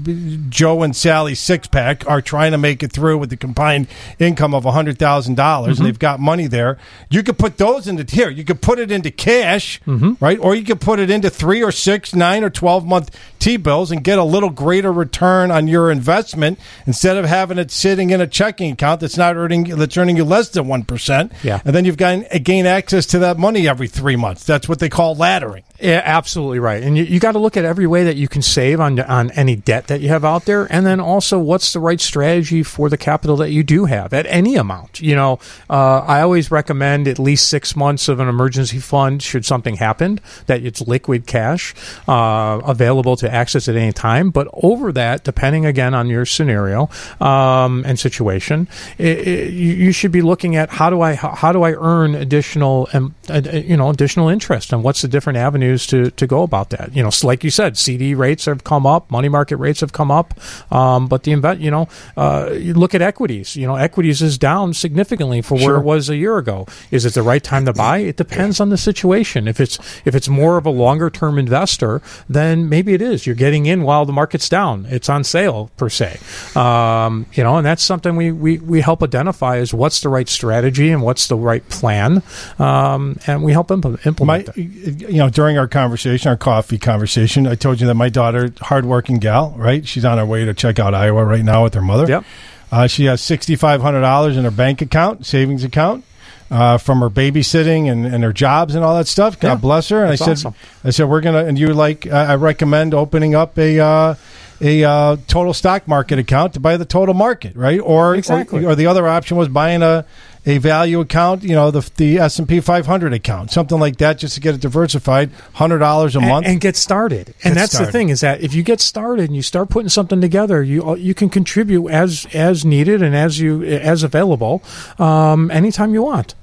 Joe 0.48 0.82
and 0.82 0.94
Sally 0.94 1.34
six 1.34 1.68
pack 1.68 2.08
are 2.08 2.20
trying 2.20 2.52
to 2.52 2.58
make 2.58 2.82
it 2.82 2.92
through 2.92 3.18
with 3.18 3.30
the 3.30 3.36
combined 3.36 3.86
income 4.18 4.54
of 4.54 4.64
hundred 4.64 4.98
dollars, 4.98 5.78
and 5.78 5.86
they've 5.86 5.98
got 5.98 6.20
money 6.20 6.46
there. 6.46 6.78
You 7.10 7.22
could 7.22 7.38
put 7.38 7.58
those 7.58 7.86
into 7.86 8.04
here. 8.04 8.28
You 8.28 8.44
could 8.44 8.60
put 8.60 8.78
it 8.78 8.90
into 8.90 9.10
cash, 9.10 9.80
mm-hmm. 9.82 10.14
right? 10.20 10.38
Or 10.38 10.54
you 10.54 10.64
could 10.64 10.80
put 10.80 10.98
it 10.98 11.10
into 11.10 11.30
three 11.30 11.62
or 11.62 11.72
six, 11.72 12.14
nine 12.14 12.42
or 12.42 12.50
twelve 12.50 12.84
month 12.84 13.16
T 13.38 13.56
bills 13.56 13.90
and 13.90 14.02
get 14.02 14.18
a 14.18 14.24
little 14.24 14.50
greater 14.50 14.92
return 14.92 15.50
on 15.50 15.68
your 15.68 15.90
investment 15.90 16.58
instead 16.86 17.16
of 17.16 17.24
having 17.24 17.58
it 17.58 17.70
sitting 17.70 18.10
in 18.10 18.20
a 18.20 18.26
checking 18.26 18.72
account 18.72 19.00
that's 19.00 19.16
not 19.16 19.36
earning 19.36 19.64
that's 19.64 19.96
earning 19.96 20.16
you 20.16 20.24
less 20.24 20.48
than 20.50 20.66
one 20.66 20.84
percent. 20.84 21.32
Yeah. 21.42 21.60
and 21.64 21.74
then 21.74 21.84
you've 21.84 21.96
got 21.96 22.24
gain 22.42 22.66
access 22.66 23.06
to 23.06 23.20
that 23.20 23.38
money 23.38 23.68
every 23.68 23.88
three 23.88 24.16
months. 24.16 24.44
That's 24.44 24.68
what 24.68 24.80
they 24.80 24.88
call 24.88 25.14
laddering. 25.14 25.62
Yeah, 25.80 26.02
absolutely 26.16 26.58
right. 26.58 26.82
And 26.82 26.96
you, 26.96 27.04
you 27.04 27.20
got 27.20 27.32
to 27.32 27.38
look 27.38 27.56
at 27.56 27.64
every 27.64 27.86
way 27.86 28.04
that 28.04 28.16
you 28.16 28.26
can 28.28 28.42
save 28.42 28.80
on 28.80 28.98
on 29.00 29.30
any 29.32 29.54
debt 29.54 29.88
that 29.88 30.00
you 30.00 30.08
have 30.08 30.24
out 30.24 30.46
there, 30.46 30.66
and 30.72 30.86
then 30.86 30.98
also 30.98 31.38
what's 31.38 31.72
the 31.72 31.80
right 31.80 32.00
strategy 32.00 32.62
for 32.62 32.88
the 32.88 32.96
capital 32.96 33.36
that 33.36 33.50
you 33.50 33.62
do 33.62 33.84
have 33.84 34.14
at 34.14 34.26
any 34.26 34.56
amount. 34.56 35.00
You 35.00 35.14
know, 35.14 35.38
uh, 35.68 35.98
I 35.98 36.22
always 36.22 36.50
recommend 36.50 37.06
at 37.06 37.18
least 37.18 37.48
six 37.48 37.76
months 37.76 38.08
of 38.08 38.18
an 38.20 38.28
emergency 38.28 38.78
fund 38.78 39.22
should 39.22 39.44
something 39.44 39.76
happen 39.76 40.20
that 40.46 40.64
it's 40.64 40.80
liquid 40.80 41.26
cash 41.26 41.74
uh, 42.08 42.60
available 42.64 43.16
to 43.16 43.32
access 43.32 43.68
at 43.68 43.76
any 43.76 43.92
time. 43.92 44.30
But 44.30 44.48
over 44.52 44.92
that, 44.92 45.24
depending 45.24 45.66
again 45.66 45.94
on 45.94 46.08
your 46.08 46.24
scenario 46.24 46.88
um, 47.20 47.84
and 47.86 47.98
situation, 47.98 48.68
it, 48.98 49.18
it, 49.28 49.52
you, 49.52 49.92
should 49.92 50.12
be 50.12 50.22
looking 50.22 50.56
at 50.56 50.70
how 50.70 50.90
do 50.90 51.00
I 51.00 51.14
how, 51.14 51.30
how 51.30 51.52
do 51.52 51.62
I 51.62 51.72
earn 51.72 52.14
additional 52.14 52.88
um, 52.92 53.14
uh, 53.28 53.40
you 53.52 53.76
know 53.76 53.90
additional 53.90 54.28
interest 54.28 54.72
and 54.72 54.82
what's 54.82 55.02
the 55.02 55.08
different 55.08 55.38
avenues 55.38 55.86
to, 55.88 56.05
to 56.10 56.26
go 56.26 56.42
about 56.42 56.70
that. 56.70 56.94
You 56.94 57.02
know, 57.02 57.10
so 57.10 57.26
like 57.26 57.44
you 57.44 57.50
said, 57.50 57.76
CD 57.76 58.14
rates 58.14 58.44
have 58.46 58.64
come 58.64 58.86
up, 58.86 59.10
money 59.10 59.28
market 59.28 59.56
rates 59.56 59.80
have 59.80 59.92
come 59.92 60.10
up, 60.10 60.34
um, 60.72 61.06
but 61.08 61.22
the 61.24 61.32
invest 61.32 61.60
you 61.60 61.70
know 61.70 61.88
uh, 62.16 62.50
you 62.52 62.74
look 62.74 62.94
at 62.94 63.02
equities. 63.02 63.56
You 63.56 63.66
know, 63.66 63.76
equities 63.76 64.22
is 64.22 64.38
down 64.38 64.74
significantly 64.74 65.42
for 65.42 65.54
where 65.54 65.64
Sure. 65.64 65.76
it 65.76 65.82
was 65.84 66.08
a 66.08 66.16
year 66.16 66.38
ago. 66.38 66.66
Is 66.90 67.04
it 67.04 67.14
the 67.14 67.22
right 67.22 67.42
time 67.42 67.64
to 67.66 67.72
buy? 67.72 67.98
It 67.98 68.16
depends 68.16 68.60
on 68.60 68.68
the 68.68 68.76
situation. 68.78 69.48
If 69.48 69.60
it's 69.60 69.78
if 70.04 70.14
it's 70.14 70.28
more 70.28 70.56
of 70.58 70.66
a 70.66 70.70
longer 70.70 71.10
term 71.10 71.38
investor, 71.38 72.00
then 72.28 72.68
maybe 72.68 72.94
it 72.94 73.02
is. 73.02 73.26
You're 73.26 73.34
getting 73.36 73.66
in 73.66 73.82
while 73.82 74.04
the 74.04 74.12
market's 74.12 74.48
down. 74.48 74.86
It's 74.90 75.08
on 75.08 75.24
sale 75.24 75.70
per 75.76 75.88
se. 75.88 76.18
Um, 76.54 77.26
you 77.32 77.42
know, 77.42 77.56
and 77.56 77.66
that's 77.66 77.82
something 77.82 78.16
we, 78.16 78.30
we, 78.32 78.58
we 78.58 78.80
help 78.80 79.02
identify 79.02 79.56
is 79.56 79.74
what's 79.74 80.00
the 80.00 80.08
right 80.08 80.28
strategy 80.28 80.90
and 80.90 81.02
what's 81.02 81.26
the 81.28 81.36
right 81.36 81.66
plan, 81.68 82.22
um, 82.58 83.18
and 83.26 83.42
we 83.42 83.52
help 83.52 83.70
implement, 83.70 84.04
My, 84.04 84.08
implement 84.08 84.46
that. 84.46 84.56
you 84.56 85.18
know, 85.18 85.28
during 85.28 85.58
our 85.58 85.68
conversation, 85.68 85.95
our 86.26 86.36
coffee 86.36 86.78
conversation, 86.78 87.46
I 87.46 87.54
told 87.54 87.80
you 87.80 87.86
that 87.86 87.94
my 87.94 88.08
daughter, 88.08 88.50
hardworking 88.60 89.18
gal, 89.18 89.54
right? 89.56 89.86
She's 89.86 90.04
on 90.04 90.18
her 90.18 90.26
way 90.26 90.44
to 90.44 90.54
check 90.54 90.78
out 90.78 90.94
Iowa 90.94 91.24
right 91.24 91.44
now 91.44 91.62
with 91.64 91.74
her 91.74 91.82
mother. 91.82 92.06
Yep. 92.06 92.24
Uh, 92.72 92.86
she 92.86 93.04
has 93.04 93.20
sixty 93.20 93.56
five 93.56 93.80
hundred 93.80 94.00
dollars 94.00 94.36
in 94.36 94.44
her 94.44 94.50
bank 94.50 94.82
account, 94.82 95.24
savings 95.24 95.64
account. 95.64 96.04
Uh, 96.48 96.78
from 96.78 97.00
her 97.00 97.10
babysitting 97.10 97.90
and, 97.90 98.06
and 98.06 98.22
her 98.22 98.32
jobs 98.32 98.76
and 98.76 98.84
all 98.84 98.96
that 98.96 99.08
stuff. 99.08 99.40
God 99.40 99.48
Yeah, 99.48 99.54
bless 99.56 99.88
her. 99.88 100.04
And 100.04 100.12
I 100.12 100.14
said, 100.14 100.28
awesome. 100.28 100.54
I 100.84 100.90
said 100.90 101.08
we're 101.08 101.20
gonna. 101.20 101.44
And 101.44 101.58
you 101.58 101.74
like? 101.74 102.06
Uh, 102.06 102.14
I 102.14 102.36
recommend 102.36 102.94
opening 102.94 103.34
up 103.34 103.58
a 103.58 103.80
uh, 103.80 104.14
a 104.60 104.84
uh, 104.84 105.16
total 105.26 105.52
stock 105.52 105.88
market 105.88 106.20
account 106.20 106.54
to 106.54 106.60
buy 106.60 106.76
the 106.76 106.84
total 106.84 107.14
market, 107.14 107.56
right? 107.56 107.80
Or 107.80 108.14
Exactly. 108.14 108.64
or, 108.64 108.70
or 108.70 108.74
the 108.76 108.86
other 108.86 109.08
option 109.08 109.36
was 109.36 109.48
buying 109.48 109.82
a 109.82 110.04
a 110.46 110.58
value 110.58 111.00
account, 111.00 111.42
you 111.42 111.54
know, 111.54 111.70
the 111.72 111.88
the 111.96 112.18
S 112.18 112.38
and 112.38 112.48
P 112.48 112.60
500 112.60 113.12
account, 113.12 113.50
something 113.50 113.78
like 113.78 113.96
that, 113.98 114.18
just 114.18 114.34
to 114.36 114.40
get 114.40 114.54
it 114.54 114.60
diversified, 114.60 115.30
hundred 115.54 115.80
dollars 115.80 116.14
a 116.14 116.20
and, 116.20 116.28
month. 116.28 116.46
and 116.46 116.60
get 116.60 116.76
started. 116.76 117.26
Get 117.26 117.36
And 117.44 117.56
that's 117.56 117.72
started. 117.72 117.88
the 117.88 117.92
thing 117.92 118.08
is 118.10 118.20
that 118.20 118.40
if 118.40 118.54
you 118.54 118.62
get 118.62 118.80
started 118.80 119.24
and 119.24 119.34
you 119.34 119.42
start 119.42 119.68
putting 119.68 119.88
something 119.88 120.20
together, 120.20 120.62
you 120.62 120.96
you 120.96 121.14
can 121.14 121.28
contribute 121.28 121.88
as 121.88 122.26
as 122.32 122.64
needed 122.64 123.02
and 123.02 123.14
as 123.14 123.40
you 123.40 123.62
as 123.64 124.02
available 124.04 124.62
um, 124.98 125.50
anytime 125.50 125.92
you 125.92 126.02
want. 126.02 126.34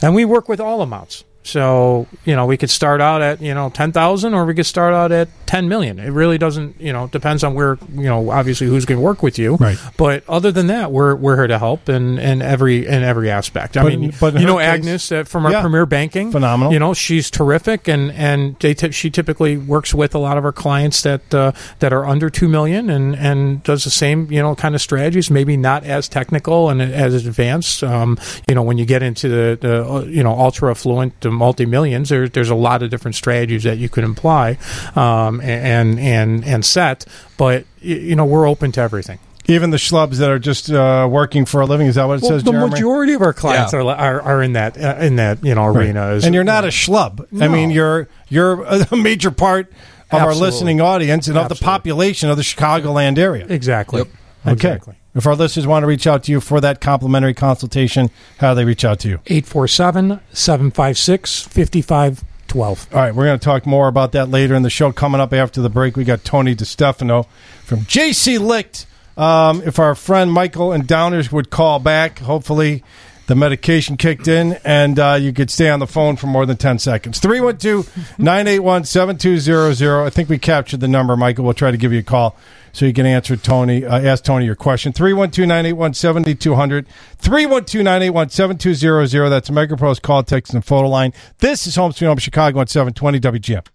And 0.00 0.14
we 0.14 0.24
work 0.24 0.48
with 0.48 0.58
all 0.58 0.80
amounts. 0.82 1.22
So 1.44 2.06
you 2.24 2.36
know 2.36 2.46
we 2.46 2.56
could 2.56 2.70
start 2.70 3.00
out 3.00 3.20
at 3.22 3.40
you 3.40 3.52
know 3.54 3.70
ten 3.70 3.92
thousand, 3.92 4.34
or 4.34 4.44
we 4.44 4.54
could 4.54 4.66
start 4.66 4.94
out 4.94 5.10
at 5.12 5.28
ten 5.46 5.68
million. 5.68 5.98
It 5.98 6.10
really 6.10 6.38
doesn't 6.38 6.80
you 6.80 6.92
know 6.92 7.08
depends 7.08 7.42
on 7.42 7.54
where 7.54 7.78
you 7.94 8.04
know 8.04 8.30
obviously 8.30 8.68
who's 8.68 8.84
going 8.84 8.98
to 8.98 9.02
work 9.04 9.22
with 9.22 9.38
you. 9.38 9.56
Right. 9.56 9.76
But 9.96 10.22
other 10.28 10.52
than 10.52 10.68
that, 10.68 10.92
we're 10.92 11.14
we're 11.16 11.36
here 11.36 11.48
to 11.48 11.58
help 11.58 11.88
in, 11.88 12.18
in 12.18 12.42
every 12.42 12.86
in 12.86 13.02
every 13.02 13.30
aspect. 13.30 13.76
I 13.76 13.82
But- 13.82 13.98
mean, 13.98 14.14
but 14.20 14.34
you 14.38 14.46
know 14.46 14.58
case- 14.58 14.66
Agnes 14.66 15.12
uh, 15.12 15.24
from 15.24 15.46
our 15.46 15.52
Yeah. 15.52 15.60
Premier 15.62 15.84
Banking, 15.86 16.30
Phenomenal. 16.30 16.72
You 16.72 16.78
know 16.78 16.94
she's 16.94 17.30
terrific, 17.30 17.88
and 17.88 18.12
and 18.12 18.56
they 18.60 18.74
t- 18.74 18.92
she 18.92 19.10
typically 19.10 19.56
works 19.56 19.92
with 19.92 20.14
a 20.14 20.18
lot 20.18 20.38
of 20.38 20.44
our 20.44 20.52
clients 20.52 21.02
that 21.02 21.34
uh, 21.34 21.52
that 21.80 21.92
are 21.92 22.06
under 22.06 22.30
two 22.30 22.48
million, 22.48 22.88
and 22.88 23.16
and 23.16 23.62
does 23.64 23.82
the 23.84 23.90
same 23.90 24.30
you 24.30 24.40
know 24.40 24.54
kind 24.54 24.74
of 24.76 24.80
strategies. 24.80 25.30
Maybe 25.30 25.56
not 25.56 25.84
as 25.84 26.08
technical 26.08 26.68
and 26.70 26.80
as 26.80 27.26
advanced. 27.26 27.82
Um, 27.82 28.16
you 28.48 28.54
know 28.54 28.62
when 28.62 28.78
you 28.78 28.84
get 28.84 29.02
into 29.02 29.28
the, 29.28 29.58
the 29.60 29.84
uh, 29.84 30.00
you 30.04 30.22
know 30.22 30.32
ultra 30.32 30.70
affluent 30.70 31.24
multi 31.34 31.66
millions, 31.66 32.08
there, 32.08 32.28
there's 32.28 32.50
a 32.50 32.54
lot 32.54 32.82
of 32.82 32.90
different 32.90 33.14
strategies 33.14 33.62
that 33.64 33.78
you 33.78 33.88
could 33.88 34.04
imply 34.04 34.58
um, 34.96 35.40
and 35.40 35.98
and 35.98 36.44
and 36.44 36.64
set. 36.64 37.04
But 37.36 37.64
you 37.80 38.14
know 38.16 38.24
we're 38.24 38.46
open 38.48 38.72
to 38.72 38.80
everything. 38.80 39.18
Even 39.46 39.70
the 39.70 39.76
schlubs 39.76 40.18
that 40.18 40.30
are 40.30 40.38
just 40.38 40.70
uh, 40.70 41.08
working 41.10 41.44
for 41.46 41.60
a 41.62 41.66
living, 41.66 41.88
is 41.88 41.96
that 41.96 42.04
what 42.06 42.18
it 42.18 42.22
Well, 42.22 42.30
says, 42.30 42.44
the 42.44 42.52
Jeremy? 42.52 42.70
majority 42.70 43.12
of 43.14 43.22
our 43.22 43.32
clients 43.32 43.72
Yeah. 43.72 43.80
are, 43.80 43.90
are 43.96 44.22
are 44.22 44.42
in 44.42 44.52
that 44.52 44.78
uh, 44.80 44.98
in 45.00 45.16
that 45.16 45.44
you 45.44 45.54
know 45.54 45.66
arena. 45.66 46.12
Is, 46.12 46.24
and 46.24 46.32
you're 46.34 46.44
not 46.44 46.64
a 46.64 46.68
schlub. 46.68 47.26
I 47.42 47.48
mean, 47.48 47.70
you're 47.70 48.06
you're 48.28 48.62
a 48.62 48.96
major 48.96 49.30
part 49.32 49.72
of 50.12 50.22
our 50.22 50.34
listening 50.34 50.80
audience 50.80 51.26
and 51.26 51.36
of 51.36 51.48
the 51.48 51.56
population 51.56 52.30
of 52.30 52.36
the 52.36 52.42
Chicagoland 52.44 53.18
area. 53.18 53.46
exactly. 53.48 53.98
Yep. 53.98 54.08
Okay. 54.44 54.52
Exactly. 54.52 54.94
If 55.14 55.26
our 55.26 55.34
listeners 55.34 55.66
want 55.66 55.82
to 55.82 55.86
reach 55.86 56.06
out 56.06 56.24
to 56.24 56.32
you 56.32 56.40
for 56.40 56.60
that 56.60 56.80
complimentary 56.80 57.34
consultation, 57.34 58.10
how 58.38 58.52
do 58.52 58.56
they 58.56 58.64
reach 58.64 58.84
out 58.84 59.00
to 59.00 59.08
you? 59.08 59.20
847 59.26 60.20
756 60.32 61.42
5512. 61.42 62.88
All 62.94 62.98
right, 63.00 63.14
we're 63.14 63.26
going 63.26 63.38
to 63.38 63.44
talk 63.44 63.66
more 63.66 63.88
about 63.88 64.12
that 64.12 64.30
later 64.30 64.54
in 64.54 64.62
the 64.62 64.70
show. 64.70 64.90
Coming 64.90 65.20
up 65.20 65.32
after 65.34 65.60
the 65.60 65.68
break, 65.68 65.96
we 65.96 66.04
got 66.04 66.24
Tony 66.24 66.54
DiStefano 66.54 67.26
from 67.62 67.80
JC 67.80 68.40
Licht. 68.40 68.86
Um, 69.16 69.62
if 69.66 69.78
our 69.78 69.94
friend 69.94 70.32
Michael 70.32 70.72
and 70.72 70.84
Downers 70.84 71.30
would 71.30 71.50
call 71.50 71.78
back, 71.78 72.20
hopefully 72.20 72.82
the 73.32 73.36
medication 73.36 73.96
kicked 73.96 74.28
in 74.28 74.58
and 74.62 74.98
uh, 74.98 75.16
you 75.18 75.32
could 75.32 75.50
stay 75.50 75.70
on 75.70 75.80
the 75.80 75.86
phone 75.86 76.16
for 76.16 76.26
more 76.26 76.44
than 76.44 76.58
10 76.58 76.78
seconds. 76.78 77.18
312 77.18 78.18
981 78.18 78.84
7200. 78.84 80.04
I 80.04 80.10
think 80.10 80.28
we 80.28 80.36
captured 80.36 80.80
the 80.80 80.88
number, 80.88 81.16
Michael. 81.16 81.46
We'll 81.46 81.54
try 81.54 81.70
to 81.70 81.78
give 81.78 81.94
you 81.94 82.00
a 82.00 82.02
call 82.02 82.36
so 82.72 82.84
you 82.84 82.92
can 82.92 83.06
answer 83.06 83.34
Tony, 83.36 83.86
uh, 83.86 84.00
ask 84.02 84.22
Tony 84.22 84.44
your 84.44 84.54
question. 84.54 84.92
312 84.92 85.48
981 85.48 85.94
7200. 85.94 86.86
312 87.16 87.82
981 87.82 88.28
7200. 88.28 89.28
That's 89.30 89.48
MegaPro's 89.48 89.98
call, 89.98 90.22
text, 90.22 90.52
and 90.52 90.62
photo 90.62 90.90
line. 90.90 91.14
This 91.38 91.66
is 91.66 91.76
Home 91.76 91.92
Sweet 91.92 92.08
Home 92.08 92.18
Chicago 92.18 92.60
on 92.60 92.66
720 92.66 93.18
WGN. 93.18 93.66